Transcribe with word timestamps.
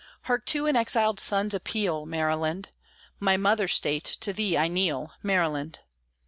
Hark 0.23 0.47
to 0.47 0.65
an 0.65 0.75
exiled 0.75 1.19
son's 1.19 1.53
appeal, 1.53 2.07
Maryland! 2.07 2.69
My 3.19 3.37
Mother 3.37 3.67
State, 3.67 4.05
to 4.21 4.33
thee 4.33 4.57
I 4.57 4.67
kneel, 4.67 5.11
Maryland! 5.21 5.81